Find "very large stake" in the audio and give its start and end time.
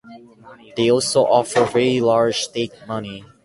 1.65-2.71